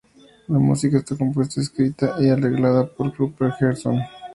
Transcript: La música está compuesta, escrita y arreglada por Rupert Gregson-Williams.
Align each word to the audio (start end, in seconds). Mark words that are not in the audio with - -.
La 0.47 0.57
música 0.57 0.97
está 0.97 1.15
compuesta, 1.15 1.61
escrita 1.61 2.15
y 2.17 2.27
arreglada 2.27 2.87
por 2.87 3.15
Rupert 3.15 3.53
Gregson-Williams. 3.59 4.09